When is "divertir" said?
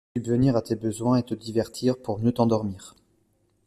1.35-1.95